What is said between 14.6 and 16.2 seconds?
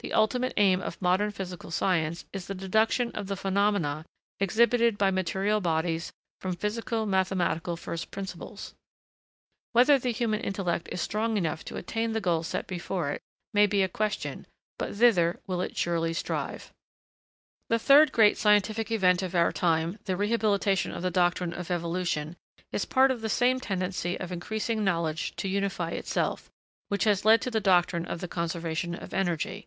but thither will it surely